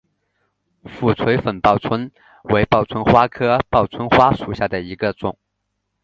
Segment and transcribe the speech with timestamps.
[0.83, 2.11] 俯垂粉报春
[2.45, 5.37] 为报春花科报春花属下的一个种。